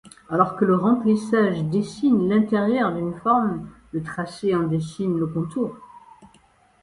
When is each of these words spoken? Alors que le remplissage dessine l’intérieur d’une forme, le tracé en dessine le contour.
Alors 0.29 0.55
que 0.55 0.65
le 0.65 0.73
remplissage 0.75 1.63
dessine 1.65 2.27
l’intérieur 2.27 2.91
d’une 2.91 3.13
forme, 3.19 3.69
le 3.91 4.01
tracé 4.01 4.55
en 4.55 4.63
dessine 4.65 5.19
le 5.19 5.27
contour. 5.27 5.77